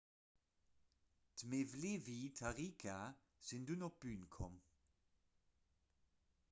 [1.41, 2.97] d'mevlevi-tariqa
[3.45, 4.55] sinn dunn op d'bün komm